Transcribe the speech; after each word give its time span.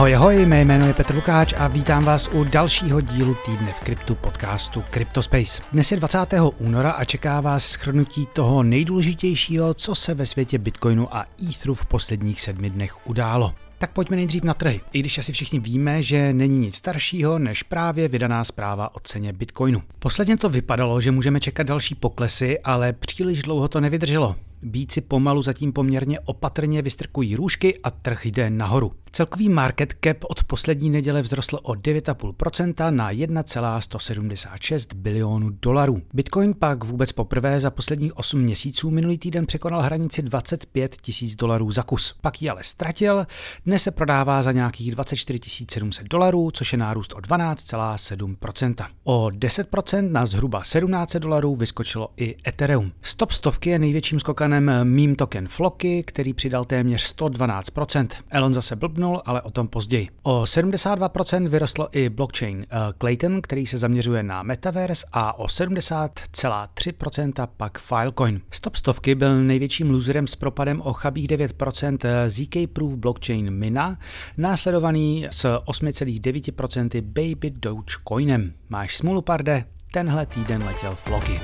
Ahoj, 0.00 0.16
ahoj, 0.16 0.46
mé 0.46 0.64
jméno 0.64 0.86
je 0.86 0.94
Petr 0.94 1.14
Lukáč 1.14 1.54
a 1.56 1.68
vítám 1.68 2.04
vás 2.04 2.28
u 2.32 2.44
dalšího 2.44 3.00
dílu 3.00 3.36
týdne 3.46 3.72
v 3.72 3.80
kryptu 3.80 4.14
podcastu 4.14 4.82
CryptoSpace. 4.90 5.62
Dnes 5.72 5.90
je 5.90 5.96
20. 5.96 6.18
února 6.58 6.90
a 6.90 7.04
čeká 7.04 7.40
vás 7.40 7.66
schrnutí 7.66 8.26
toho 8.32 8.62
nejdůležitějšího, 8.62 9.74
co 9.74 9.94
se 9.94 10.14
ve 10.14 10.26
světě 10.26 10.58
Bitcoinu 10.58 11.16
a 11.16 11.26
Etheru 11.50 11.74
v 11.74 11.86
posledních 11.86 12.40
sedmi 12.40 12.70
dnech 12.70 13.06
událo. 13.06 13.54
Tak 13.78 13.92
pojďme 13.92 14.16
nejdřív 14.16 14.42
na 14.42 14.54
trhy. 14.54 14.80
I 14.92 15.00
když 15.00 15.18
asi 15.18 15.32
všichni 15.32 15.58
víme, 15.58 16.02
že 16.02 16.32
není 16.32 16.58
nic 16.58 16.76
staršího 16.76 17.38
než 17.38 17.62
právě 17.62 18.08
vydaná 18.08 18.44
zpráva 18.44 18.94
o 18.94 19.00
ceně 19.00 19.32
Bitcoinu. 19.32 19.82
Posledně 19.98 20.36
to 20.36 20.48
vypadalo, 20.48 21.00
že 21.00 21.10
můžeme 21.10 21.40
čekat 21.40 21.66
další 21.66 21.94
poklesy, 21.94 22.58
ale 22.60 22.92
příliš 22.92 23.42
dlouho 23.42 23.68
to 23.68 23.80
nevydrželo. 23.80 24.36
Bíci 24.62 25.00
pomalu 25.00 25.42
zatím 25.42 25.72
poměrně 25.72 26.20
opatrně 26.20 26.82
vystrkují 26.82 27.36
růžky 27.36 27.78
a 27.78 27.90
trh 27.90 28.26
jde 28.26 28.50
nahoru. 28.50 28.92
Celkový 29.12 29.48
market 29.48 29.94
cap 30.04 30.16
od 30.28 30.44
poslední 30.44 30.90
neděle 30.90 31.22
vzrostl 31.22 31.58
o 31.62 31.72
9,5% 31.72 32.90
na 32.94 33.10
1,176 33.10 34.94
bilionů 34.94 35.48
dolarů. 35.62 36.02
Bitcoin 36.14 36.54
pak 36.54 36.84
vůbec 36.84 37.12
poprvé 37.12 37.60
za 37.60 37.70
posledních 37.70 38.18
8 38.18 38.40
měsíců 38.40 38.90
minulý 38.90 39.18
týden 39.18 39.46
překonal 39.46 39.80
hranici 39.80 40.22
25 40.22 40.96
tisíc 41.00 41.36
dolarů 41.36 41.70
za 41.70 41.82
kus. 41.82 42.14
Pak 42.20 42.42
ji 42.42 42.48
ale 42.48 42.62
ztratil, 42.64 43.26
dnes 43.66 43.82
se 43.82 43.90
prodává 43.90 44.42
za 44.42 44.52
nějakých 44.52 44.90
24 44.90 45.38
700 45.70 46.08
dolarů, 46.08 46.50
což 46.50 46.72
je 46.72 46.78
nárůst 46.78 47.12
o 47.12 47.18
12,7%. 47.18 48.86
O 49.04 49.26
10% 49.26 50.10
na 50.10 50.26
zhruba 50.26 50.64
17 50.64 51.16
dolarů 51.16 51.56
vyskočilo 51.56 52.08
i 52.16 52.36
Ethereum. 52.46 52.92
Stop 53.02 53.32
stovky 53.32 53.70
je 53.70 53.78
největším 53.78 54.20
skokanem 54.50 54.84
meme 54.84 55.14
token 55.14 55.48
Floky, 55.48 56.02
který 56.02 56.34
přidal 56.34 56.64
téměř 56.64 57.16
112%. 57.16 58.08
Elon 58.30 58.54
zase 58.54 58.76
blbnul 58.76 59.22
ale 59.24 59.42
o 59.42 59.50
tom 59.50 59.68
později. 59.68 60.08
O 60.22 60.42
72% 60.42 61.48
vyrostlo 61.48 61.88
i 61.92 62.08
blockchain 62.08 62.66
eh, 62.70 62.76
Clayton, 62.98 63.42
který 63.42 63.66
se 63.66 63.78
zaměřuje 63.78 64.22
na 64.22 64.42
metaverse 64.42 65.06
a 65.12 65.38
o 65.38 65.46
70,3% 65.46 67.48
pak 67.56 67.78
Filecoin. 67.78 68.40
Stop 68.50 68.76
stovky 68.76 69.14
byl 69.14 69.44
největším 69.44 69.90
loserem 69.90 70.26
s 70.26 70.36
propadem 70.36 70.80
o 70.80 70.92
chabých 70.92 71.28
9% 71.28 71.98
eh, 72.04 72.30
ZK 72.30 72.56
Proof 72.72 72.96
blockchain 72.96 73.50
Mina, 73.50 73.98
následovaný 74.36 75.26
s 75.30 75.58
8,9% 75.58 77.02
Baby 77.02 77.50
Dogecoinem. 77.50 78.52
Máš 78.68 78.96
smůlu, 78.96 79.22
parde? 79.22 79.64
Tenhle 79.92 80.26
týden 80.26 80.62
letěl 80.62 80.94
Floki. 80.94 81.40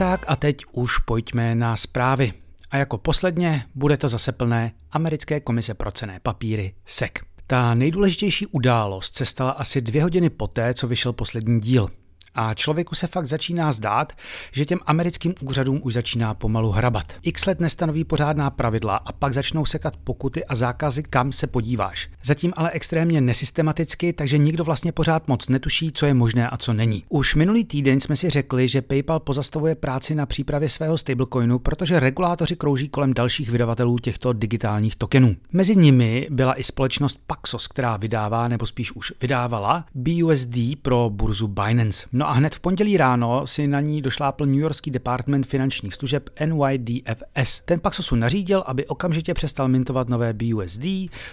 Tak 0.00 0.24
a 0.28 0.36
teď 0.36 0.64
už 0.72 0.98
pojďme 0.98 1.54
na 1.54 1.76
zprávy. 1.76 2.32
A 2.70 2.76
jako 2.76 2.98
posledně 2.98 3.64
bude 3.74 3.96
to 3.96 4.08
zase 4.08 4.32
plné 4.32 4.72
americké 4.92 5.40
komise 5.40 5.74
pro 5.74 5.92
cené 5.92 6.20
papíry 6.22 6.74
SEC. 6.86 7.10
Ta 7.46 7.74
nejdůležitější 7.74 8.46
událost 8.46 9.14
se 9.14 9.26
stala 9.26 9.50
asi 9.50 9.80
dvě 9.80 10.02
hodiny 10.02 10.30
poté, 10.30 10.74
co 10.74 10.88
vyšel 10.88 11.12
poslední 11.12 11.60
díl. 11.60 11.86
A 12.34 12.54
člověku 12.54 12.94
se 12.94 13.06
fakt 13.06 13.26
začíná 13.26 13.72
zdát, 13.72 14.12
že 14.52 14.64
těm 14.64 14.78
americkým 14.86 15.34
úřadům 15.44 15.80
už 15.82 15.92
začíná 15.92 16.34
pomalu 16.34 16.70
hrabat. 16.70 17.12
X 17.22 17.46
let 17.46 17.60
nestanoví 17.60 18.04
pořádná 18.04 18.50
pravidla 18.50 18.96
a 18.96 19.12
pak 19.12 19.34
začnou 19.34 19.64
sekat 19.64 19.96
pokuty 19.96 20.44
a 20.44 20.54
zákazy, 20.54 21.02
kam 21.02 21.32
se 21.32 21.46
podíváš. 21.46 22.10
Zatím 22.24 22.52
ale 22.56 22.70
extrémně 22.70 23.20
nesystematicky, 23.20 24.12
takže 24.12 24.38
nikdo 24.38 24.64
vlastně 24.64 24.92
pořád 24.92 25.28
moc 25.28 25.48
netuší, 25.48 25.92
co 25.92 26.06
je 26.06 26.14
možné 26.14 26.48
a 26.48 26.56
co 26.56 26.72
není. 26.72 27.04
Už 27.08 27.34
minulý 27.34 27.64
týden 27.64 28.00
jsme 28.00 28.16
si 28.16 28.30
řekli, 28.30 28.68
že 28.68 28.82
PayPal 28.82 29.20
pozastavuje 29.20 29.74
práci 29.74 30.14
na 30.14 30.26
přípravě 30.26 30.68
svého 30.68 30.98
stablecoinu, 30.98 31.58
protože 31.58 32.00
regulátoři 32.00 32.56
krouží 32.56 32.88
kolem 32.88 33.14
dalších 33.14 33.50
vydavatelů 33.50 33.98
těchto 33.98 34.32
digitálních 34.32 34.96
tokenů. 34.96 35.36
Mezi 35.52 35.76
nimi 35.76 36.26
byla 36.30 36.60
i 36.60 36.62
společnost 36.62 37.18
Paxos, 37.26 37.68
která 37.68 37.96
vydává 37.96 38.48
nebo 38.48 38.66
spíš 38.66 38.92
už 38.92 39.12
vydávala 39.22 39.84
BUSD 39.94 40.56
pro 40.82 41.10
burzu 41.12 41.48
Binance. 41.48 42.06
No 42.20 42.28
a 42.28 42.32
hned 42.32 42.54
v 42.54 42.60
pondělí 42.60 42.96
ráno 42.96 43.46
si 43.46 43.66
na 43.66 43.80
ní 43.80 44.02
došlápl 44.02 44.46
New 44.46 44.60
Yorkský 44.60 44.90
department 44.90 45.46
finančních 45.46 45.94
služeb 45.94 46.30
NYDFS. 46.46 47.62
Ten 47.64 47.80
Paxosu 47.80 48.16
nařídil, 48.16 48.64
aby 48.66 48.86
okamžitě 48.86 49.34
přestal 49.34 49.68
mintovat 49.68 50.08
nové 50.08 50.32
BUSD, 50.32 50.84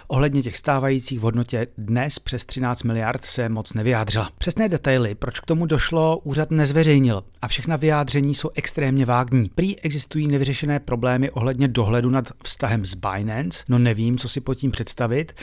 ohledně 0.08 0.42
těch 0.42 0.58
stávajících 0.58 1.20
v 1.20 1.22
hodnotě 1.22 1.68
dnes 1.78 2.20
přes 2.20 2.46
13 2.46 2.84
miliard 2.84 3.26
se 3.26 3.50
moc 3.50 3.74
nevyjádřila. 3.74 4.30
Přesné 4.38 4.70
detaily, 4.70 5.16
proč 5.16 5.40
k 5.40 5.46
tomu 5.46 5.66
došlo, 5.66 6.18
úřad 6.24 6.52
nezveřejnil 6.52 7.24
a 7.42 7.48
všechna 7.48 7.76
vyjádření 7.76 8.36
jsou 8.36 8.50
extrémně 8.56 9.06
vágní. 9.06 9.52
Prý 9.56 9.80
existují 9.80 10.28
nevyřešené 10.28 10.80
problémy 10.80 11.30
ohledně 11.32 11.68
dohledu 11.68 12.10
nad 12.10 12.32
vztahem 12.44 12.86
s 12.86 12.94
Binance, 12.94 13.64
no 13.70 13.80
nevím, 13.80 14.18
co 14.18 14.30
si 14.30 14.42
pod 14.42 14.54
tím 14.54 14.72
představit. 14.72 15.34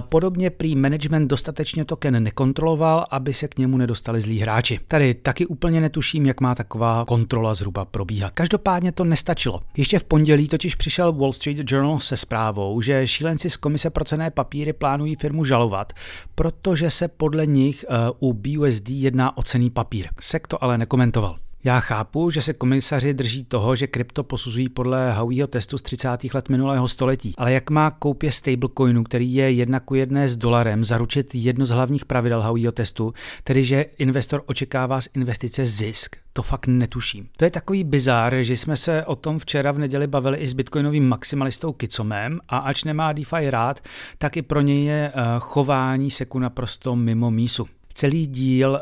Podobně 0.00 0.50
prý 0.50 0.76
management 0.76 1.28
dostatečně 1.28 1.84
token 1.84 2.22
nekontroloval, 2.22 3.06
aby 3.10 3.34
se 3.34 3.48
k 3.48 3.58
němu 3.58 3.76
nedostali 3.76 4.20
zlí 4.20 4.38
hráči. 4.38 4.79
Tady 4.88 5.14
taky 5.14 5.46
úplně 5.46 5.80
netuším, 5.80 6.26
jak 6.26 6.40
má 6.40 6.54
taková 6.54 7.04
kontrola 7.04 7.54
zhruba 7.54 7.84
probíhat. 7.84 8.32
Každopádně 8.32 8.92
to 8.92 9.04
nestačilo. 9.04 9.60
Ještě 9.76 9.98
v 9.98 10.04
pondělí 10.04 10.48
totiž 10.48 10.74
přišel 10.74 11.12
Wall 11.12 11.32
Street 11.32 11.72
Journal 11.72 12.00
se 12.00 12.16
zprávou, 12.16 12.80
že 12.80 13.06
šílenci 13.06 13.50
z 13.50 13.56
Komise 13.56 13.90
pro 13.90 14.04
cené 14.04 14.30
papíry 14.30 14.72
plánují 14.72 15.14
firmu 15.14 15.44
žalovat, 15.44 15.92
protože 16.34 16.90
se 16.90 17.08
podle 17.08 17.46
nich 17.46 17.84
uh, 18.20 18.30
u 18.30 18.32
BUSD 18.32 18.88
jedná 18.88 19.38
o 19.38 19.42
cený 19.42 19.70
papír. 19.70 20.08
Sek 20.20 20.46
to 20.46 20.64
ale 20.64 20.78
nekomentoval. 20.78 21.36
Já 21.64 21.80
chápu, 21.80 22.30
že 22.30 22.42
se 22.42 22.52
komisaři 22.52 23.14
drží 23.14 23.44
toho, 23.44 23.76
že 23.76 23.86
krypto 23.86 24.24
posuzují 24.24 24.68
podle 24.68 25.12
Howieho 25.12 25.46
testu 25.46 25.78
z 25.78 25.82
30. 25.82 26.08
let 26.34 26.48
minulého 26.48 26.88
století, 26.88 27.34
ale 27.36 27.52
jak 27.52 27.70
má 27.70 27.90
koupě 27.90 28.32
stablecoinu, 28.32 29.04
který 29.04 29.34
je 29.34 29.50
jedna 29.52 29.80
ku 29.80 29.94
jedné 29.94 30.28
s 30.28 30.36
dolarem, 30.36 30.84
zaručit 30.84 31.34
jedno 31.34 31.66
z 31.66 31.70
hlavních 31.70 32.04
pravidel 32.04 32.42
Howieho 32.42 32.72
testu, 32.72 33.14
tedy 33.44 33.64
že 33.64 33.86
investor 33.98 34.42
očekává 34.46 35.00
z 35.00 35.08
investice 35.14 35.66
zisk, 35.66 36.16
to 36.32 36.42
fakt 36.42 36.66
netuším. 36.66 37.28
To 37.36 37.44
je 37.44 37.50
takový 37.50 37.84
bizár, 37.84 38.34
že 38.40 38.56
jsme 38.56 38.76
se 38.76 39.04
o 39.04 39.16
tom 39.16 39.38
včera 39.38 39.72
v 39.72 39.78
neděli 39.78 40.06
bavili 40.06 40.38
i 40.38 40.46
s 40.46 40.52
bitcoinovým 40.52 41.08
maximalistou 41.08 41.72
Kicomem 41.72 42.40
a 42.48 42.58
ač 42.58 42.84
nemá 42.84 43.12
DeFi 43.12 43.50
rád, 43.50 43.80
tak 44.18 44.36
i 44.36 44.42
pro 44.42 44.60
něj 44.60 44.84
je 44.84 45.12
uh, 45.14 45.22
chování 45.40 46.10
seku 46.10 46.38
naprosto 46.38 46.96
mimo 46.96 47.30
mísu. 47.30 47.66
Celý 47.94 48.26
díl 48.26 48.70
uh, 48.70 48.78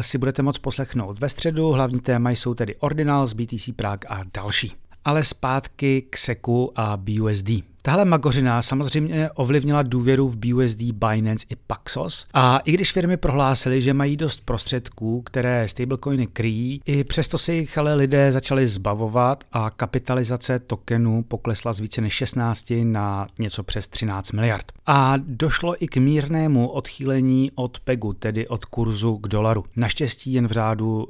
si 0.00 0.18
budete 0.18 0.42
moct 0.42 0.58
poslechnout 0.58 1.18
ve 1.18 1.28
středu, 1.28 1.72
hlavní 1.72 2.00
téma 2.00 2.30
jsou 2.30 2.54
tedy 2.54 2.76
Ordinals, 2.76 3.32
BTC 3.32 3.70
Prague 3.76 4.08
a 4.08 4.24
další. 4.34 4.72
Ale 5.04 5.24
zpátky 5.24 6.02
k 6.10 6.16
SECu 6.16 6.72
a 6.76 6.96
BUSD. 6.96 7.50
Tahle 7.88 8.04
magořina 8.04 8.62
samozřejmě 8.62 9.30
ovlivnila 9.30 9.82
důvěru 9.82 10.28
v 10.28 10.36
BUSD, 10.36 10.82
Binance 10.82 11.46
i 11.50 11.56
Paxos 11.56 12.26
a 12.34 12.58
i 12.58 12.72
když 12.72 12.92
firmy 12.92 13.16
prohlásily, 13.16 13.80
že 13.80 13.94
mají 13.94 14.16
dost 14.16 14.42
prostředků, 14.44 15.22
které 15.22 15.68
stablecoiny 15.68 16.26
kryjí, 16.26 16.80
i 16.84 17.04
přesto 17.04 17.38
si 17.38 17.52
jich 17.52 17.78
ale 17.78 17.94
lidé 17.94 18.32
začali 18.32 18.68
zbavovat 18.68 19.44
a 19.52 19.70
kapitalizace 19.70 20.58
tokenů 20.58 21.22
poklesla 21.22 21.72
z 21.72 21.80
více 21.80 22.00
než 22.00 22.12
16 22.12 22.72
na 22.82 23.26
něco 23.38 23.62
přes 23.62 23.88
13 23.88 24.32
miliard. 24.32 24.72
A 24.86 25.14
došlo 25.16 25.84
i 25.84 25.86
k 25.86 25.96
mírnému 25.96 26.68
odchýlení 26.68 27.50
od 27.54 27.80
PEGu, 27.80 28.12
tedy 28.12 28.48
od 28.48 28.64
kurzu 28.64 29.16
k 29.16 29.28
dolaru. 29.28 29.64
Naštěstí 29.76 30.32
jen 30.32 30.46
v 30.46 30.52
řádu 30.52 30.96
uh, 30.96 31.04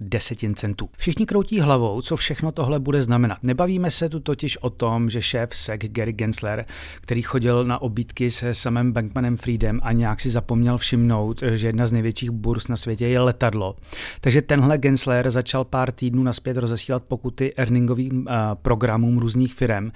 desetin 0.00 0.54
centů. 0.54 0.88
Všichni 0.96 1.26
kroutí 1.26 1.60
hlavou, 1.60 2.02
co 2.02 2.16
všechno 2.16 2.52
tohle 2.52 2.80
bude 2.80 3.02
znamenat. 3.02 3.38
Nebavíme 3.42 3.90
se 3.90 4.08
tu 4.08 4.20
totiž 4.20 4.56
o 4.56 4.70
tom, 4.70 5.10
že 5.10 5.22
šéf 5.22 5.54
SEC 5.54 5.80
Gary 5.84 6.21
Gensler, 6.22 6.64
který 7.00 7.22
chodil 7.22 7.64
na 7.64 7.82
obídky 7.82 8.30
se 8.30 8.54
samým 8.54 8.92
Bankmanem 8.92 9.36
Friedem 9.36 9.80
a 9.82 9.92
nějak 9.92 10.20
si 10.20 10.30
zapomněl 10.30 10.78
všimnout, 10.78 11.42
že 11.54 11.68
jedna 11.68 11.86
z 11.86 11.92
největších 11.92 12.30
burs 12.30 12.68
na 12.68 12.76
světě 12.76 13.06
je 13.06 13.20
letadlo. 13.20 13.76
Takže 14.20 14.42
tenhle 14.42 14.78
Gensler 14.78 15.30
začal 15.30 15.64
pár 15.64 15.92
týdnů 15.92 16.22
naspět 16.22 16.56
rozesílat 16.56 17.02
pokuty 17.02 17.54
earningovým 17.56 18.16
uh, 18.16 18.34
programům 18.62 19.18
různých 19.18 19.54
firm, 19.54 19.84
uh, 19.84 19.92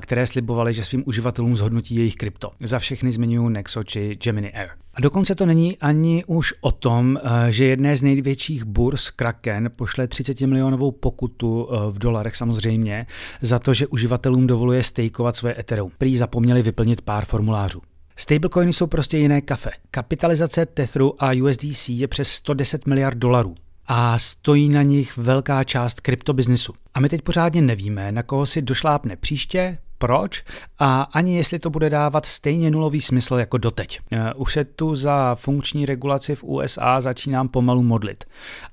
které 0.00 0.26
slibovaly, 0.26 0.72
že 0.72 0.84
svým 0.84 1.02
uživatelům 1.06 1.56
zhodnotí 1.56 1.94
jejich 1.94 2.16
krypto. 2.16 2.50
Za 2.60 2.78
všechny 2.78 3.12
zmiňuji 3.12 3.48
Nexo 3.48 3.84
či 3.84 4.16
Gemini 4.16 4.52
Air. 4.52 4.87
A 4.98 5.00
dokonce 5.00 5.34
to 5.34 5.46
není 5.46 5.78
ani 5.78 6.24
už 6.24 6.54
o 6.60 6.72
tom, 6.72 7.18
eh, 7.22 7.52
že 7.52 7.64
jedné 7.64 7.96
z 7.96 8.02
největších 8.02 8.64
burs 8.64 9.10
Kraken 9.10 9.70
pošle 9.76 10.06
30 10.06 10.46
milionovou 10.46 10.90
pokutu 10.90 11.68
v 11.90 11.98
dolarech 11.98 12.36
samozřejmě 12.36 13.06
za 13.42 13.58
to, 13.58 13.74
že 13.74 13.86
uživatelům 13.86 14.46
dovoluje 14.46 14.82
stejkovat 14.82 15.36
své 15.36 15.60
Ethereum. 15.60 15.90
Prý 15.98 16.16
zapomněli 16.16 16.62
vyplnit 16.62 17.00
pár 17.00 17.24
formulářů. 17.24 17.80
Stablecoiny 18.16 18.72
jsou 18.72 18.86
prostě 18.86 19.18
jiné 19.18 19.40
kafe. 19.40 19.70
Kapitalizace 19.90 20.66
Tetheru 20.66 21.24
a 21.24 21.30
USDC 21.42 21.88
je 21.88 22.08
přes 22.08 22.28
110 22.28 22.86
miliard 22.86 23.18
dolarů 23.18 23.54
a 23.86 24.18
stojí 24.18 24.68
na 24.68 24.82
nich 24.82 25.16
velká 25.16 25.64
část 25.64 26.00
kryptobiznisu. 26.00 26.72
A 26.94 27.00
my 27.00 27.08
teď 27.08 27.22
pořádně 27.22 27.62
nevíme, 27.62 28.12
na 28.12 28.22
koho 28.22 28.46
si 28.46 28.62
došlápne 28.62 29.16
příště, 29.16 29.78
proč 29.98 30.44
a 30.78 31.02
ani 31.02 31.36
jestli 31.36 31.58
to 31.58 31.70
bude 31.70 31.90
dávat 31.90 32.26
stejně 32.26 32.70
nulový 32.70 33.00
smysl 33.00 33.34
jako 33.34 33.58
doteď. 33.58 34.00
Eh, 34.12 34.34
už 34.34 34.52
se 34.52 34.64
tu 34.64 34.96
za 34.96 35.34
funkční 35.34 35.86
regulaci 35.86 36.34
v 36.34 36.44
USA 36.44 37.00
začínám 37.00 37.48
pomalu 37.48 37.82
modlit. 37.82 38.24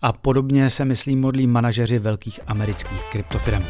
A 0.01 0.13
podobně 0.13 0.69
se 0.69 0.85
myslím 0.85 1.21
modlí 1.21 1.47
manažeři 1.47 1.99
velkých 1.99 2.39
amerických 2.47 3.03
kryptofirm. 3.11 3.63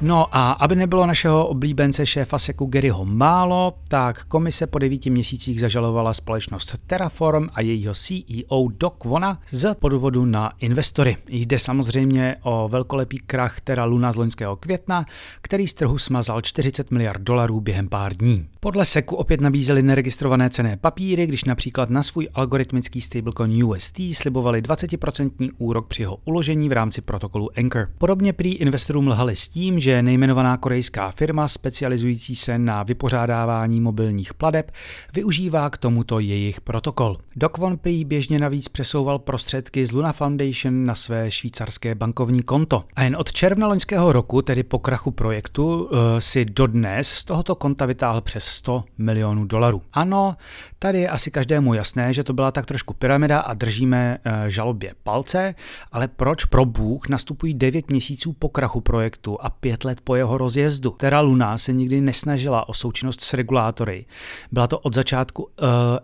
No 0.00 0.36
a 0.36 0.50
aby 0.50 0.76
nebylo 0.76 1.06
našeho 1.06 1.46
oblíbence 1.46 2.06
šéfa 2.06 2.38
Seku 2.38 2.66
Garyho 2.66 3.04
málo, 3.04 3.74
tak 3.88 4.24
komise 4.24 4.66
po 4.66 4.78
devíti 4.78 5.10
měsících 5.10 5.60
zažalovala 5.60 6.14
společnost 6.14 6.76
Terraform 6.86 7.46
a 7.54 7.60
jejího 7.60 7.94
CEO 7.94 8.68
Doc 8.80 8.94
Vona 9.04 9.40
z 9.50 9.74
podvodu 9.74 10.24
na 10.24 10.52
investory. 10.60 11.16
Jde 11.28 11.58
samozřejmě 11.58 12.36
o 12.42 12.68
velkolepý 12.68 13.18
krach 13.18 13.60
Terra 13.60 13.84
Luna 13.84 14.12
z 14.12 14.16
loňského 14.16 14.56
května, 14.56 15.04
který 15.40 15.66
z 15.66 15.74
trhu 15.74 15.98
smazal 15.98 16.40
40 16.40 16.90
miliard 16.90 17.22
dolarů 17.22 17.60
během 17.60 17.88
pár 17.88 18.16
dní. 18.16 18.48
Podle 18.60 18.86
Seku 18.86 19.16
opět 19.16 19.40
nabízeli 19.40 19.82
neregistrované 19.82 20.50
cené 20.50 20.76
papíry, 20.76 21.26
když 21.26 21.44
například 21.44 21.90
na 21.90 22.02
svůj 22.02 22.28
algoritmický 22.34 23.00
stablecoin 23.00 23.64
UST 23.64 24.00
slibovali 24.12 24.62
20% 24.62 25.50
úrok 25.58 25.88
při 25.88 26.02
jeho 26.02 26.18
uložení 26.24 26.68
v 26.68 26.72
rámci 26.72 27.00
protokolu 27.00 27.50
Anchor. 27.58 27.88
Podobně 27.98 28.32
prý 28.32 28.52
investorům 28.52 29.08
lhali 29.08 29.36
s 29.36 29.48
tím, 29.48 29.80
že 29.86 30.02
nejmenovaná 30.02 30.56
korejská 30.56 31.10
firma 31.10 31.48
specializující 31.48 32.36
se 32.36 32.58
na 32.58 32.82
vypořádávání 32.82 33.80
mobilních 33.80 34.34
pladeb 34.34 34.70
využívá 35.14 35.70
k 35.70 35.76
tomuto 35.76 36.18
jejich 36.18 36.60
protokol. 36.60 37.16
Dokvon 37.36 37.78
prý 37.78 38.04
běžně 38.04 38.38
navíc 38.38 38.68
přesouval 38.68 39.18
prostředky 39.18 39.86
z 39.86 39.92
Luna 39.92 40.12
Foundation 40.12 40.86
na 40.86 40.94
své 40.94 41.30
švýcarské 41.30 41.94
bankovní 41.94 42.42
konto. 42.42 42.84
A 42.96 43.02
jen 43.02 43.16
od 43.16 43.32
června 43.32 43.66
loňského 43.66 44.12
roku, 44.12 44.42
tedy 44.42 44.62
po 44.62 44.78
krachu 44.78 45.10
projektu, 45.10 45.90
eh, 45.92 46.20
si 46.20 46.44
dodnes 46.44 47.08
z 47.08 47.24
tohoto 47.24 47.54
konta 47.54 47.86
vytáhl 47.86 48.20
přes 48.20 48.44
100 48.44 48.84
milionů 48.98 49.44
dolarů. 49.44 49.82
Ano, 49.92 50.36
tady 50.78 51.00
je 51.00 51.08
asi 51.08 51.30
každému 51.30 51.74
jasné, 51.74 52.12
že 52.12 52.24
to 52.24 52.32
byla 52.32 52.50
tak 52.50 52.66
trošku 52.66 52.94
pyramida 52.94 53.40
a 53.40 53.54
držíme 53.54 54.18
eh, 54.24 54.50
žalobě 54.50 54.94
palce, 55.02 55.54
ale 55.92 56.08
proč 56.08 56.44
pro 56.44 56.64
Bůh 56.64 57.08
nastupují 57.08 57.54
9 57.54 57.90
měsíců 57.90 58.32
po 58.32 58.48
krachu 58.48 58.80
projektu 58.80 59.38
a 59.40 59.50
5 59.50 59.75
let 59.84 60.00
po 60.04 60.16
jeho 60.16 60.38
rozjezdu? 60.38 60.90
Terra 60.90 61.20
Luna 61.20 61.58
se 61.58 61.72
nikdy 61.72 62.00
nesnažila 62.00 62.68
o 62.68 62.74
součinnost 62.74 63.20
s 63.20 63.34
regulátory. 63.34 64.06
Byla 64.52 64.66
to 64.66 64.78
od 64.78 64.94
začátku 64.94 65.42
uh, 65.42 65.48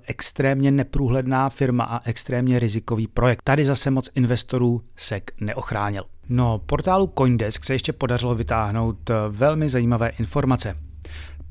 extrémně 0.07 0.71
neprůhledná 0.71 1.49
firma 1.49 1.85
a 1.85 2.09
extrémně 2.09 2.59
rizikový 2.59 3.07
projekt. 3.07 3.43
Tady 3.45 3.65
zase 3.65 3.91
moc 3.91 4.11
investorů 4.15 4.83
SEC 4.97 5.25
neochránil. 5.41 6.05
No, 6.29 6.59
portálu 6.67 7.13
Coindesk 7.19 7.65
se 7.65 7.75
ještě 7.75 7.93
podařilo 7.93 8.35
vytáhnout 8.35 9.11
eh, 9.11 9.15
velmi 9.29 9.69
zajímavé 9.69 10.09
informace. 10.09 10.77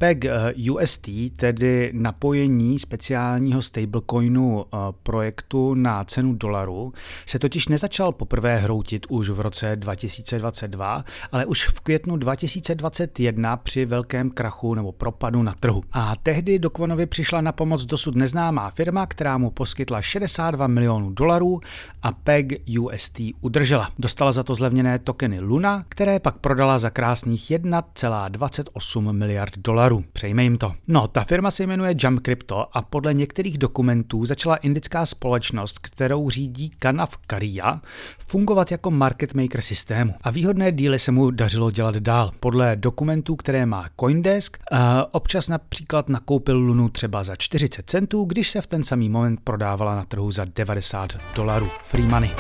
PEG 0.01 0.25
eh, 0.25 0.53
UST, 0.71 1.09
tedy 1.36 1.92
napojení 1.94 2.80
speciálního 2.80 3.62
stablecoinu 3.62 4.65
eh, 4.65 4.77
projektu 5.03 5.74
na 5.74 6.03
cenu 6.03 6.33
dolaru, 6.33 6.94
se 7.25 7.39
totiž 7.39 7.68
nezačal 7.68 8.12
poprvé 8.12 8.57
hroutit 8.57 9.06
už 9.09 9.30
v 9.30 9.39
roce 9.39 9.75
2022, 9.75 11.03
ale 11.31 11.45
už 11.45 11.68
v 11.68 11.80
květnu 11.80 12.18
2021 12.18 13.57
při 13.57 13.86
velkém 13.86 14.30
krachu 14.30 14.74
nebo 14.74 14.92
propadu 14.92 15.44
na 15.44 15.53
trhu. 15.59 15.83
A 15.92 16.15
tehdy 16.15 16.59
do 16.59 16.69
Kvonovi 16.69 17.06
přišla 17.06 17.42
na 17.42 17.51
pomoc 17.51 17.86
dosud 17.86 18.15
neznámá 18.15 18.69
firma, 18.69 19.06
která 19.06 19.38
mu 19.38 19.50
poskytla 19.50 20.01
62 20.01 20.68
milionů 20.68 21.09
dolarů 21.09 21.59
a 22.03 22.12
PEG 22.12 22.53
UST 22.80 23.21
udržela. 23.42 23.89
Dostala 24.00 24.31
za 24.31 24.44
to 24.44 24.56
zlevněné 24.56 25.00
tokeny 25.00 25.39
Luna, 25.39 25.86
které 25.89 26.19
pak 26.19 26.38
prodala 26.38 26.80
za 26.80 26.89
krásných 26.89 27.51
1,28 27.51 29.12
miliard 29.12 29.53
dolarů 29.57 29.90
dolarů. 29.91 30.05
Přejme 30.13 30.43
jim 30.43 30.57
to. 30.57 30.73
No, 30.88 31.07
ta 31.07 31.23
firma 31.23 31.51
se 31.51 31.63
jmenuje 31.67 31.95
Jump 31.97 32.21
Crypto 32.25 32.77
a 32.77 32.81
podle 32.81 33.13
některých 33.13 33.57
dokumentů 33.57 34.25
začala 34.25 34.55
indická 34.55 35.05
společnost, 35.05 35.79
kterou 35.79 36.29
řídí 36.29 36.69
Kanav 36.69 37.17
Karia, 37.27 37.81
fungovat 38.27 38.71
jako 38.71 38.91
market 38.91 39.33
maker 39.33 39.61
systému. 39.61 40.13
A 40.21 40.31
výhodné 40.31 40.71
díly 40.71 40.99
se 40.99 41.11
mu 41.11 41.31
dařilo 41.31 41.71
dělat 41.71 41.95
dál. 41.95 42.31
Podle 42.39 42.75
dokumentů, 42.75 43.35
které 43.35 43.65
má 43.65 43.89
Coindesk, 43.99 44.57
uh, 44.71 44.77
občas 45.11 45.47
například 45.47 46.09
nakoupil 46.09 46.57
Lunu 46.57 46.89
třeba 46.89 47.23
za 47.23 47.35
40 47.35 47.89
centů, 47.89 48.25
když 48.25 48.49
se 48.49 48.61
v 48.61 48.67
ten 48.67 48.83
samý 48.83 49.09
moment 49.09 49.39
prodávala 49.43 49.95
na 49.95 50.03
trhu 50.03 50.31
za 50.31 50.45
90 50.45 51.17
dolarů. 51.35 51.69
Free 51.83 52.07
money. 52.07 52.31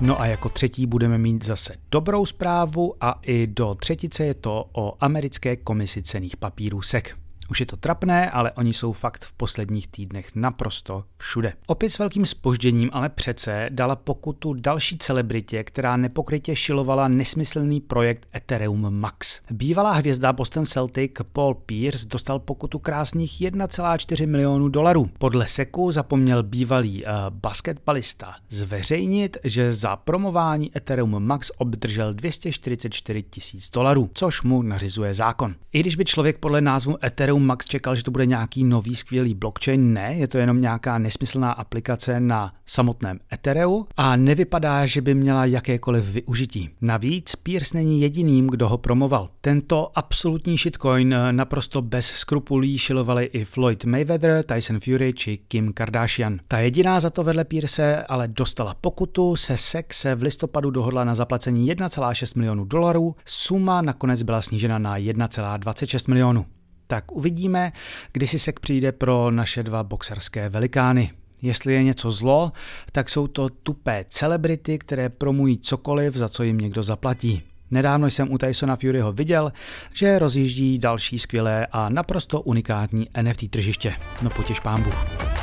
No 0.00 0.20
a 0.20 0.26
jako 0.26 0.48
třetí 0.48 0.86
budeme 0.86 1.18
mít 1.18 1.44
zase 1.44 1.74
dobrou 1.90 2.26
zprávu 2.26 2.94
a 3.00 3.20
i 3.22 3.46
do 3.46 3.74
třetice 3.74 4.24
je 4.24 4.34
to 4.34 4.68
o 4.72 5.04
americké 5.04 5.56
komisi 5.56 6.02
cených 6.02 6.36
papírů 6.36 6.82
SEC. 6.82 7.04
Už 7.50 7.60
je 7.60 7.66
to 7.66 7.76
trapné, 7.76 8.30
ale 8.30 8.52
oni 8.52 8.72
jsou 8.72 8.92
fakt 8.92 9.24
v 9.24 9.32
posledních 9.32 9.88
týdnech 9.88 10.34
naprosto 10.34 11.04
všude. 11.16 11.52
Opět 11.66 11.90
s 11.90 11.98
velkým 11.98 12.26
spožděním, 12.26 12.90
ale 12.92 13.08
přece 13.08 13.68
dala 13.70 13.96
pokutu 13.96 14.54
další 14.54 14.98
celebritě, 14.98 15.64
která 15.64 15.96
nepokrytě 15.96 16.56
šilovala 16.56 17.08
nesmyslný 17.08 17.80
projekt 17.80 18.28
Ethereum 18.34 19.00
Max. 19.00 19.40
Bývalá 19.50 19.92
hvězda 19.92 20.32
Boston 20.32 20.66
Celtic 20.66 21.12
Paul 21.32 21.54
Pierce 21.54 22.08
dostal 22.08 22.38
pokutu 22.38 22.78
krásných 22.78 23.30
1,4 23.40 24.26
milionů 24.28 24.68
dolarů. 24.68 25.10
Podle 25.18 25.46
Seku 25.46 25.92
zapomněl 25.92 26.42
bývalý 26.42 27.04
uh, 27.04 27.10
basketbalista 27.30 28.34
zveřejnit, 28.50 29.36
že 29.44 29.74
za 29.74 29.96
promování 29.96 30.76
Ethereum 30.76 31.26
Max 31.26 31.50
obdržel 31.58 32.14
244 32.14 33.22
tisíc 33.22 33.70
dolarů, 33.70 34.10
což 34.14 34.42
mu 34.42 34.62
nařizuje 34.62 35.14
zákon. 35.14 35.54
I 35.72 35.80
když 35.80 35.96
by 35.96 36.04
člověk 36.04 36.38
podle 36.38 36.60
názvu 36.60 36.96
Ethereum 37.04 37.35
Ethereum 37.36 37.46
Max 37.46 37.66
čekal, 37.66 37.94
že 37.94 38.02
to 38.02 38.10
bude 38.10 38.26
nějaký 38.26 38.64
nový 38.64 38.96
skvělý 38.96 39.34
blockchain. 39.34 39.92
Ne, 39.92 40.14
je 40.14 40.28
to 40.28 40.38
jenom 40.38 40.60
nějaká 40.60 40.98
nesmyslná 40.98 41.52
aplikace 41.52 42.20
na 42.20 42.52
samotném 42.66 43.18
Ethereu 43.32 43.86
a 43.96 44.16
nevypadá, 44.16 44.86
že 44.86 45.00
by 45.00 45.14
měla 45.14 45.44
jakékoliv 45.44 46.04
využití. 46.04 46.70
Navíc 46.80 47.36
Pierce 47.36 47.76
není 47.76 48.00
jediným, 48.00 48.46
kdo 48.46 48.68
ho 48.68 48.78
promoval. 48.78 49.28
Tento 49.40 49.90
absolutní 49.94 50.56
shitcoin 50.56 51.14
naprosto 51.30 51.82
bez 51.82 52.06
skrupulí 52.06 52.78
šilovali 52.78 53.24
i 53.24 53.44
Floyd 53.44 53.84
Mayweather, 53.84 54.42
Tyson 54.42 54.80
Fury 54.80 55.12
či 55.12 55.38
Kim 55.48 55.72
Kardashian. 55.72 56.38
Ta 56.48 56.58
jediná 56.58 57.00
za 57.00 57.10
to 57.10 57.24
vedle 57.24 57.44
Pierce 57.44 58.02
ale 58.02 58.28
dostala 58.28 58.74
pokutu, 58.80 59.36
se 59.36 59.56
SEC 59.56 59.86
se 59.92 60.14
v 60.14 60.22
listopadu 60.22 60.70
dohodla 60.70 61.04
na 61.04 61.14
zaplacení 61.14 61.72
1,6 61.72 62.38
milionů 62.38 62.64
dolarů, 62.64 63.16
suma 63.24 63.82
nakonec 63.82 64.22
byla 64.22 64.42
snížena 64.42 64.78
na 64.78 64.98
1,26 64.98 66.08
milionů 66.08 66.46
tak 66.86 67.12
uvidíme, 67.12 67.72
kdy 68.12 68.26
si 68.26 68.38
sek 68.38 68.60
přijde 68.60 68.92
pro 68.92 69.30
naše 69.30 69.62
dva 69.62 69.82
boxerské 69.82 70.48
velikány. 70.48 71.12
Jestli 71.42 71.74
je 71.74 71.82
něco 71.82 72.10
zlo, 72.10 72.50
tak 72.92 73.10
jsou 73.10 73.26
to 73.26 73.48
tupé 73.48 74.04
celebrity, 74.08 74.78
které 74.78 75.08
promují 75.08 75.58
cokoliv, 75.58 76.14
za 76.14 76.28
co 76.28 76.42
jim 76.42 76.58
někdo 76.58 76.82
zaplatí. 76.82 77.42
Nedávno 77.70 78.06
jsem 78.06 78.32
u 78.32 78.38
Tysona 78.38 78.76
Furyho 78.76 79.12
viděl, 79.12 79.52
že 79.92 80.18
rozjíždí 80.18 80.78
další 80.78 81.18
skvělé 81.18 81.66
a 81.72 81.88
naprosto 81.88 82.40
unikátní 82.40 83.08
NFT 83.22 83.50
tržiště. 83.50 83.94
No 84.22 84.30
potěž 84.30 84.60
pán 84.60 84.82
Bůh. 84.82 85.35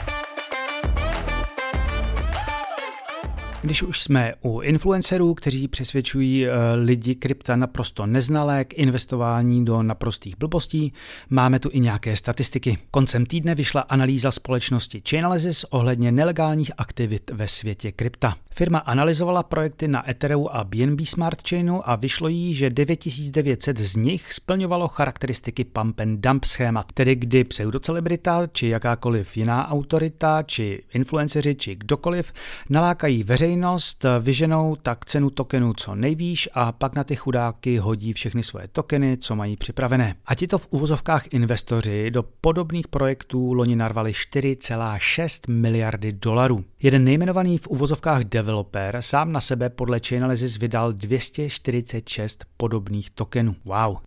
Když 3.63 3.83
už 3.83 4.01
jsme 4.01 4.33
u 4.41 4.61
influencerů, 4.61 5.33
kteří 5.33 5.67
přesvědčují 5.67 6.47
eh, 6.47 6.51
lidi 6.75 7.15
krypta 7.15 7.55
naprosto 7.55 8.05
neznalé 8.05 8.65
k 8.65 8.73
investování 8.73 9.65
do 9.65 9.83
naprostých 9.83 10.37
blbostí, 10.37 10.93
máme 11.29 11.59
tu 11.59 11.69
i 11.71 11.79
nějaké 11.79 12.15
statistiky. 12.15 12.77
Koncem 12.91 13.25
týdne 13.25 13.55
vyšla 13.55 13.81
analýza 13.81 14.31
společnosti 14.31 15.01
Chainalysis 15.09 15.63
ohledně 15.63 16.11
nelegálních 16.11 16.71
aktivit 16.77 17.31
ve 17.33 17.47
světě 17.47 17.91
krypta. 17.91 18.35
Firma 18.55 18.79
analyzovala 18.79 19.43
projekty 19.43 19.87
na 19.87 20.09
Ethereu 20.09 20.47
a 20.51 20.63
BNB 20.63 21.01
Smart 21.05 21.49
Chainu 21.49 21.89
a 21.89 21.95
vyšlo 21.95 22.27
jí, 22.27 22.53
že 22.53 22.69
9900 22.69 23.77
z 23.77 23.95
nich 23.95 24.33
splňovalo 24.33 24.87
charakteristiky 24.87 25.63
pump 25.63 25.99
and 25.99 26.19
dump 26.19 26.45
schémat, 26.45 26.85
tedy 26.93 27.15
kdy 27.15 27.43
pseudocelebrita 27.43 28.47
či 28.47 28.67
jakákoliv 28.67 29.37
jiná 29.37 29.71
autorita 29.71 30.43
či 30.43 30.83
influenceři 30.93 31.55
či 31.55 31.75
kdokoliv 31.75 32.33
nalákají 32.69 33.23
veřejnost 33.23 33.52
veřejnost 33.53 34.05
vyženou 34.19 34.75
tak 34.75 35.05
cenu 35.05 35.29
tokenu 35.29 35.73
co 35.73 35.95
nejvýš 35.95 36.49
a 36.53 36.71
pak 36.71 36.95
na 36.95 37.03
ty 37.03 37.15
chudáky 37.15 37.77
hodí 37.77 38.13
všechny 38.13 38.43
svoje 38.43 38.67
tokeny, 38.67 39.17
co 39.17 39.35
mají 39.35 39.55
připravené. 39.55 40.15
A 40.25 40.35
tito 40.35 40.57
v 40.57 40.67
uvozovkách 40.69 41.33
investoři 41.33 42.11
do 42.11 42.23
podobných 42.23 42.87
projektů 42.87 43.53
loni 43.53 43.75
narvali 43.75 44.11
4,6 44.11 45.51
miliardy 45.51 46.11
dolarů. 46.11 46.63
Jeden 46.81 47.03
nejmenovaný 47.03 47.57
v 47.57 47.67
uvozovkách 47.67 48.23
developer 48.23 48.97
sám 48.99 49.31
na 49.31 49.41
sebe 49.41 49.69
podle 49.69 49.99
Chainalysis 50.07 50.57
vydal 50.57 50.93
246 50.93 52.45
podobných 52.57 53.09
tokenů. 53.09 53.55
Wow. 53.65 53.97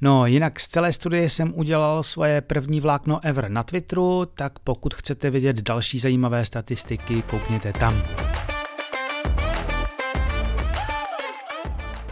No, 0.00 0.26
jinak 0.26 0.60
z 0.60 0.68
celé 0.68 0.92
studie 0.92 1.30
jsem 1.30 1.52
udělal 1.56 2.02
svoje 2.02 2.40
první 2.40 2.80
vlákno 2.80 3.20
ever 3.22 3.50
na 3.50 3.62
Twitteru, 3.62 4.26
tak 4.34 4.58
pokud 4.58 4.94
chcete 4.94 5.30
vidět 5.30 5.60
další 5.60 5.98
zajímavé 5.98 6.44
statistiky, 6.44 7.22
koukněte 7.22 7.72
tam. 7.72 8.02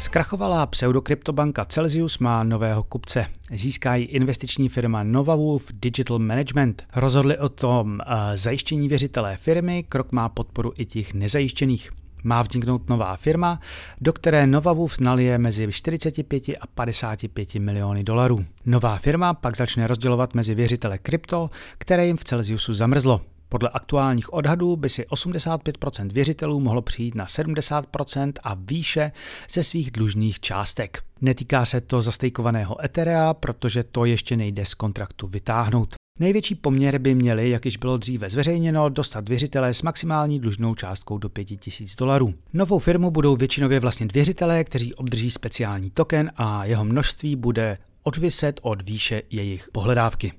Zkrachovalá 0.05 0.67
pseudokryptobanka 0.67 1.65
Celsius 1.65 2.19
má 2.19 2.45
nového 2.45 2.83
kupce. 2.83 3.27
Získá 3.51 3.95
ji 3.95 4.05
investiční 4.05 4.69
firma 4.69 5.03
Novawolf 5.03 5.67
Digital 5.73 6.19
Management. 6.19 6.87
Rozhodli 6.97 7.39
o 7.39 7.49
tom 7.49 7.93
uh, 7.93 8.15
zajištění 8.35 8.89
věřitelé 8.89 9.37
firmy, 9.37 9.83
krok 9.89 10.13
má 10.13 10.29
podporu 10.29 10.73
i 10.77 10.87
těch 10.87 11.15
nezajištěných. 11.15 11.91
Má 12.25 12.43
vzniknout 12.43 12.89
nová 12.89 13.17
firma, 13.17 13.61
do 14.01 14.13
které 14.13 14.47
Novavův 14.47 14.99
nalije 14.99 15.39
mezi 15.39 15.73
45 15.73 16.49
a 16.61 16.67
55 16.75 17.55
miliony 17.55 18.05
dolarů. 18.05 18.45
Nová 18.67 18.99
firma 18.99 19.35
pak 19.35 19.57
začne 19.57 19.87
rozdělovat 19.87 20.35
mezi 20.35 20.55
věřitele 20.55 20.99
krypto, 20.99 21.51
které 21.79 22.07
jim 22.07 22.17
v 22.17 22.25
Celsiusu 22.25 22.75
zamrzlo. 22.75 23.21
Podle 23.55 23.69
aktuálních 23.69 24.33
odhadů 24.33 24.77
by 24.77 24.89
si 24.89 25.03
85% 25.03 26.13
věřitelů 26.13 26.61
mohlo 26.61 26.83
přijít 26.83 27.15
na 27.15 27.27
70% 27.27 28.33
a 28.43 28.55
výše 28.55 29.13
ze 29.51 29.63
svých 29.63 29.91
dlužných 29.91 30.41
částek. 30.41 31.03
Netýká 31.21 31.65
se 31.65 31.81
to 31.81 32.03
zastejkovaného 32.03 32.85
Etherea, 32.85 33.35
protože 33.35 33.83
to 33.83 34.05
ještě 34.05 34.37
nejde 34.37 34.67
z 34.67 34.75
kontraktu 34.75 35.27
vytáhnout. 35.27 35.95
Největší 36.21 36.55
poměr 36.55 36.99
by 36.99 37.15
měli, 37.15 37.51
jak 37.51 37.65
již 37.65 37.77
bylo 37.77 37.97
dříve 37.97 38.31
zveřejněno, 38.31 38.89
dostat 38.89 39.29
věřitelé 39.29 39.75
s 39.75 39.83
maximální 39.83 40.41
dlužnou 40.41 40.75
částkou 40.75 41.19
do 41.19 41.29
5000 41.29 41.97
dolarů. 41.97 42.35
Novou 42.53 42.79
firmu 42.79 43.11
budou 43.11 43.37
většinově 43.37 43.81
vlastnit 43.81 44.15
věřitelé, 44.15 44.65
kteří 44.65 44.95
obdrží 44.95 45.31
speciální 45.31 45.91
token 45.91 46.31
a 46.37 46.65
jeho 46.65 46.85
množství 46.85 47.37
bude 47.37 47.79
odviset 48.03 48.61
od 48.63 48.83
výše 48.83 49.23
jejich 49.31 49.69
pohledávky. 49.73 50.33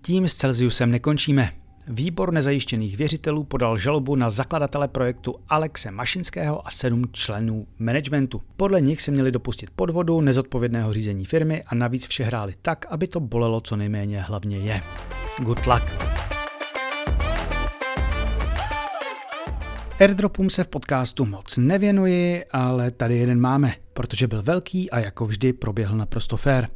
Tím 0.00 0.28
s 0.28 0.34
Celsiusem 0.34 0.90
nekončíme. 0.90 1.61
Výbor 1.86 2.32
nezajištěných 2.32 2.96
věřitelů 2.96 3.44
podal 3.44 3.76
žalobu 3.76 4.16
na 4.16 4.30
zakladatele 4.30 4.88
projektu 4.88 5.34
Alexe 5.48 5.90
Mašinského 5.90 6.66
a 6.66 6.70
sedm 6.70 7.04
členů 7.12 7.66
managementu. 7.78 8.42
Podle 8.56 8.80
nich 8.80 9.02
se 9.02 9.10
měli 9.10 9.32
dopustit 9.32 9.70
podvodu, 9.70 10.20
nezodpovědného 10.20 10.92
řízení 10.92 11.24
firmy 11.24 11.62
a 11.66 11.74
navíc 11.74 12.06
vše 12.06 12.24
hráli 12.24 12.54
tak, 12.62 12.86
aby 12.90 13.08
to 13.08 13.20
bolelo 13.20 13.60
co 13.60 13.76
nejméně 13.76 14.20
hlavně 14.20 14.58
je. 14.58 14.80
Good 15.38 15.66
luck! 15.66 15.82
Airdropům 20.00 20.50
se 20.50 20.64
v 20.64 20.68
podcastu 20.68 21.24
moc 21.24 21.56
nevěnuji, 21.56 22.44
ale 22.50 22.90
tady 22.90 23.18
jeden 23.18 23.40
máme, 23.40 23.74
protože 23.94 24.26
byl 24.26 24.42
velký 24.42 24.90
a 24.90 24.98
jako 24.98 25.24
vždy 25.24 25.52
proběhl 25.52 25.96
naprosto 25.96 26.36
fair. 26.36 26.66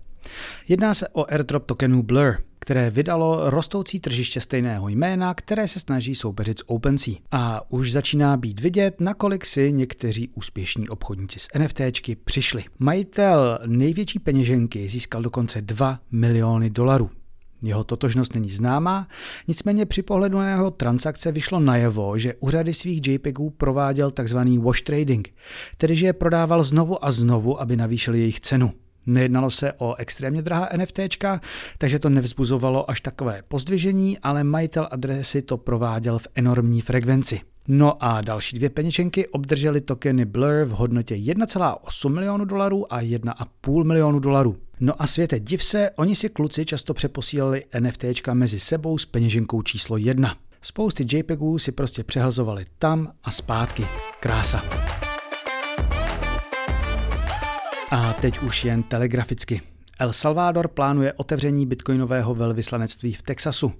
Jedná 0.68 0.94
se 0.94 1.08
o 1.08 1.32
airdrop 1.32 1.66
tokenů 1.66 2.02
Blur, 2.02 2.36
které 2.66 2.90
vydalo 2.90 3.50
rostoucí 3.50 4.00
tržiště 4.00 4.40
stejného 4.40 4.88
jména, 4.88 5.34
které 5.34 5.68
se 5.68 5.80
snaží 5.80 6.14
soupeřit 6.14 6.58
s 6.58 6.70
OpenSea. 6.70 7.14
A 7.32 7.70
už 7.72 7.92
začíná 7.92 8.36
být 8.36 8.60
vidět, 8.60 9.00
nakolik 9.00 9.44
si 9.46 9.72
někteří 9.72 10.28
úspěšní 10.34 10.88
obchodníci 10.88 11.38
z 11.38 11.48
NFTčky 11.58 12.16
přišli. 12.16 12.64
Majitel 12.78 13.58
největší 13.66 14.18
peněženky 14.18 14.88
získal 14.88 15.22
dokonce 15.22 15.62
2 15.62 16.00
miliony 16.10 16.70
dolarů. 16.70 17.10
Jeho 17.62 17.84
totožnost 17.84 18.34
není 18.34 18.50
známá, 18.50 19.08
nicméně 19.48 19.86
při 19.86 20.02
pohledu 20.02 20.38
na 20.38 20.50
jeho 20.50 20.70
transakce 20.70 21.32
vyšlo 21.32 21.60
najevo, 21.60 22.18
že 22.18 22.34
u 22.40 22.50
řady 22.50 22.74
svých 22.74 23.08
JPEGů 23.08 23.50
prováděl 23.50 24.10
tzv. 24.10 24.38
wash 24.60 24.82
trading, 24.82 25.34
tedy 25.76 25.96
že 25.96 26.06
je 26.06 26.12
prodával 26.12 26.62
znovu 26.62 27.04
a 27.04 27.10
znovu, 27.10 27.60
aby 27.60 27.76
navýšil 27.76 28.14
jejich 28.14 28.40
cenu. 28.40 28.72
Nejednalo 29.06 29.50
se 29.50 29.72
o 29.72 29.94
extrémně 29.94 30.42
drahá 30.42 30.68
NFT, 30.76 31.00
takže 31.78 31.98
to 31.98 32.08
nevzbuzovalo 32.08 32.90
až 32.90 33.00
takové 33.00 33.42
pozdvižení, 33.48 34.18
ale 34.18 34.44
majitel 34.44 34.88
adresy 34.90 35.42
to 35.42 35.56
prováděl 35.56 36.18
v 36.18 36.28
enormní 36.34 36.80
frekvenci. 36.80 37.40
No 37.68 38.04
a 38.04 38.20
další 38.20 38.56
dvě 38.56 38.70
peněženky 38.70 39.28
obdržely 39.28 39.80
tokeny 39.80 40.24
Blur 40.24 40.64
v 40.64 40.70
hodnotě 40.70 41.14
1,8 41.14 42.08
milionu 42.08 42.44
dolarů 42.44 42.92
a 42.92 43.00
1,5 43.00 43.84
milionu 43.84 44.18
dolarů. 44.18 44.56
No 44.80 45.02
a 45.02 45.06
světe, 45.06 45.40
div 45.40 45.64
se, 45.64 45.90
oni 45.96 46.16
si 46.16 46.28
kluci 46.28 46.64
často 46.64 46.94
přeposílali 46.94 47.64
NFT 47.80 48.04
mezi 48.32 48.60
sebou 48.60 48.98
s 48.98 49.06
peněženkou 49.06 49.62
číslo 49.62 49.96
1. 49.96 50.36
Spousty 50.62 51.16
JPEGů 51.16 51.58
si 51.58 51.72
prostě 51.72 52.04
přehazovali 52.04 52.66
tam 52.78 53.12
a 53.24 53.30
zpátky. 53.30 53.86
Krása. 54.20 54.95
A 57.90 58.12
teď 58.12 58.38
už 58.38 58.64
jen 58.64 58.82
telegraficky. 58.82 59.62
El 59.98 60.12
Salvador 60.12 60.68
plánuje 60.68 61.12
otevření 61.12 61.66
bitcoinového 61.66 62.34
velvyslanectví 62.34 63.12
v 63.12 63.22
Texasu. 63.22 63.72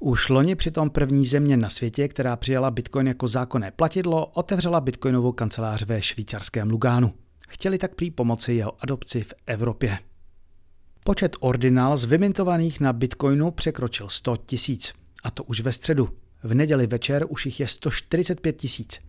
Už 0.00 0.28
loni 0.28 0.54
přitom 0.54 0.90
první 0.90 1.26
země 1.26 1.56
na 1.56 1.68
světě, 1.68 2.08
která 2.08 2.36
přijala 2.36 2.70
bitcoin 2.70 3.06
jako 3.08 3.28
zákonné 3.28 3.70
platidlo, 3.70 4.26
otevřela 4.26 4.80
bitcoinovou 4.80 5.32
kancelář 5.32 5.82
ve 5.82 6.02
švýcarském 6.02 6.70
Lugánu. 6.70 7.14
Chtěli 7.48 7.78
tak 7.78 7.94
prý 7.94 8.10
pomoci 8.10 8.54
jeho 8.54 8.72
adopci 8.80 9.22
v 9.22 9.34
Evropě. 9.46 9.98
Počet 11.04 11.36
ordinál 11.40 11.96
z 11.96 12.04
vymintovaných 12.04 12.80
na 12.80 12.92
bitcoinu 12.92 13.50
překročil 13.50 14.08
100 14.08 14.36
tisíc. 14.36 14.92
A 15.24 15.30
to 15.30 15.44
už 15.44 15.60
ve 15.60 15.72
středu. 15.72 16.08
V 16.44 16.54
neděli 16.54 16.86
večer 16.86 17.26
už 17.28 17.46
jich 17.46 17.60
je 17.60 17.68
145 17.68 18.56
tisíc. 18.56 19.00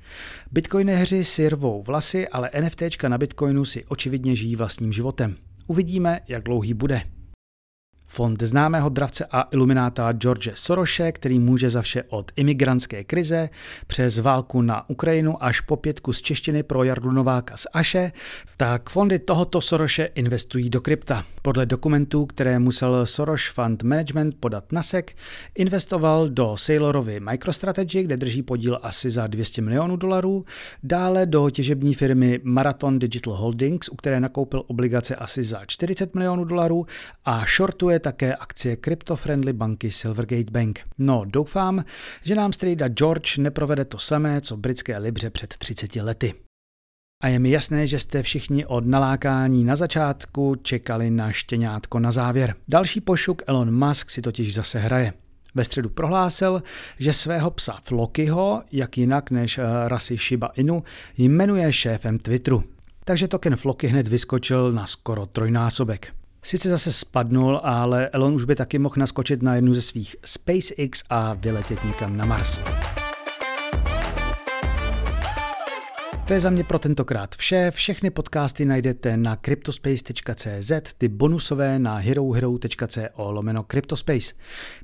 Bitcoinéři 0.51 1.24
si 1.24 1.50
rvou 1.50 1.84
vlasy, 1.84 2.27
ale 2.27 2.51
NFTčka 2.62 3.10
na 3.10 3.18
Bitcoinu 3.18 3.65
si 3.65 3.86
očividně 3.86 4.36
žijí 4.36 4.56
vlastním 4.56 4.94
životem. 4.94 5.36
Uvidíme, 5.68 6.20
jak 6.27 6.44
dlouhý 6.44 6.74
bude. 6.74 7.01
Fond 8.15 8.43
známého 8.43 8.89
dravce 8.89 9.25
a 9.31 9.48
ilumináta 9.51 10.12
George 10.12 10.51
Soroshe, 10.53 11.12
který 11.12 11.39
může 11.39 11.69
za 11.69 11.81
vše 11.81 12.03
od 12.07 12.31
imigrantské 12.36 13.03
krize 13.03 13.50
přes 13.88 14.19
válku 14.19 14.62
na 14.62 14.89
Ukrajinu 14.89 15.43
až 15.43 15.62
po 15.62 15.75
pětku 15.75 16.13
z 16.13 16.22
češtiny 16.22 16.63
pro 16.63 16.84
Jardu 16.84 17.12
Nováka 17.12 17.57
z 17.57 17.67
Aše, 17.74 18.12
tak 18.57 18.89
fondy 18.89 19.19
tohoto 19.19 19.62
Soroshe 19.62 20.05
investují 20.15 20.69
do 20.69 20.81
krypta. 20.81 21.24
Podle 21.41 21.65
dokumentů, 21.65 22.25
které 22.25 22.60
musel 22.60 23.05
Soros 23.05 23.48
Fund 23.48 23.84
Management 23.84 24.36
podat 24.39 24.72
na 24.72 24.84
SEC, 24.84 25.05
investoval 25.55 26.29
do 26.29 26.57
Sailorovy 26.57 27.19
MicroStrategy, 27.19 28.03
kde 28.03 28.17
drží 28.17 28.41
podíl 28.41 28.79
asi 28.84 29.10
za 29.10 29.27
200 29.27 29.62
milionů 29.62 29.95
dolarů, 29.95 30.45
dále 30.84 31.25
do 31.25 31.50
těžební 31.50 31.93
firmy 31.93 32.39
Marathon 32.43 33.00
Digital 33.00 33.34
Holdings, 33.34 33.89
u 33.89 33.95
které 33.95 34.19
nakoupil 34.19 34.63
obligace 34.67 35.15
asi 35.15 35.43
za 35.43 35.65
40 35.65 36.15
milionů 36.15 36.45
dolarů 36.45 36.86
a 37.25 37.45
shortuje 37.55 38.00
také 38.05 38.35
akcie 38.35 38.75
crypto-friendly 38.75 39.53
banky 39.53 39.91
Silvergate 39.91 40.51
Bank. 40.51 40.79
No, 40.97 41.25
doufám, 41.25 41.85
že 42.24 42.35
nám 42.35 42.53
strejda 42.53 42.88
George 42.88 43.38
neprovede 43.38 43.85
to 43.85 43.97
samé, 43.97 44.41
co 44.41 44.57
britské 44.57 44.97
libře 44.97 45.29
před 45.29 45.57
30 45.57 45.95
lety. 45.95 46.33
A 47.24 47.27
je 47.27 47.39
mi 47.39 47.50
jasné, 47.50 47.88
že 47.88 48.00
jste 48.00 48.24
všichni 48.24 48.65
od 48.65 48.85
nalákání 48.85 49.63
na 49.63 49.75
začátku 49.75 50.55
čekali 50.55 51.09
na 51.09 51.31
štěňátko 51.31 52.00
na 52.00 52.12
závěr. 52.12 52.55
Další 52.67 53.01
pošuk 53.01 53.41
Elon 53.47 53.88
Musk 53.88 54.09
si 54.09 54.21
totiž 54.21 54.53
zase 54.53 54.79
hraje. 54.79 55.13
Ve 55.55 55.63
středu 55.63 55.89
prohlásil, 55.89 56.63
že 57.00 57.13
svého 57.13 57.51
psa 57.51 57.79
Flokyho, 57.83 58.63
jak 58.71 58.97
jinak 58.97 59.31
než 59.31 59.57
eh, 59.57 59.63
rasy 59.88 60.17
Shiba 60.17 60.47
Inu, 60.47 60.83
jmenuje 61.17 61.74
šéfem 61.74 62.19
Twitteru. 62.19 62.63
Takže 63.05 63.27
token 63.27 63.55
Floky 63.55 63.88
hned 63.88 64.07
vyskočil 64.07 64.71
na 64.71 64.85
skoro 64.85 65.25
trojnásobek. 65.25 66.25
Sice 66.45 66.69
zase 66.69 66.91
spadnul, 66.91 67.59
ale 67.63 68.09
Elon 68.09 68.33
už 68.33 68.45
by 68.45 68.55
taky 68.55 68.79
mohl 68.79 68.95
naskočit 68.97 69.41
na 69.41 69.55
jednu 69.55 69.73
ze 69.73 69.81
svých 69.81 70.15
SpaceX 70.25 71.03
a 71.09 71.33
vyletět 71.33 71.85
někam 71.85 72.17
na 72.17 72.25
Mars. 72.25 72.59
To 76.27 76.33
je 76.33 76.41
za 76.41 76.49
mě 76.49 76.63
pro 76.63 76.79
tentokrát 76.79 77.35
vše. 77.35 77.71
Všechny 77.71 78.09
podcasty 78.09 78.65
najdete 78.65 79.17
na 79.17 79.35
cryptospace.cz, 79.35 80.71
ty 80.97 81.07
bonusové 81.07 81.79
na 81.79 81.97
herohero.co 81.97 83.31
lomeno 83.31 83.63
cryptospace. 83.63 84.33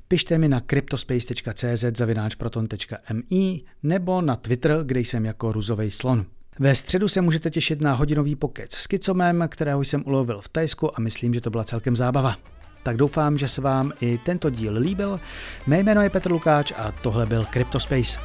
Pište 0.08 0.38
mi 0.38 0.48
na 0.48 0.60
cryptospace.cz 0.60 1.84
zavináč 1.96 2.34
proton.mi 2.34 3.60
nebo 3.82 4.20
na 4.20 4.36
Twitter, 4.36 4.78
kde 4.84 5.00
jsem 5.00 5.24
jako 5.24 5.52
ruzovej 5.52 5.90
slon. 5.90 6.26
Ve 6.58 6.74
středu 6.74 7.08
se 7.08 7.20
můžete 7.20 7.50
těšit 7.50 7.80
na 7.80 7.92
hodinový 7.92 8.36
pokec 8.36 8.74
s 8.74 8.86
Kicomem, 8.86 9.44
kterého 9.48 9.80
jsem 9.80 10.02
ulovil 10.06 10.40
v 10.40 10.48
Tajsku 10.48 10.98
a 10.98 11.00
myslím, 11.00 11.34
že 11.34 11.40
to 11.40 11.50
byla 11.50 11.64
celkem 11.64 11.96
zábava. 11.96 12.36
Tak 12.82 12.96
doufám, 12.96 13.38
že 13.38 13.48
se 13.48 13.60
vám 13.60 13.92
i 14.00 14.18
tento 14.18 14.50
díl 14.50 14.74
líbil. 14.78 15.20
Mé 15.66 15.80
jméno 15.80 16.02
je 16.02 16.10
Petr 16.10 16.32
Lukáč 16.32 16.72
a 16.76 16.92
tohle 17.02 17.26
byl 17.26 17.46
Cryptospace. 17.52 18.18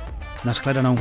Naschledanou. 0.46 0.98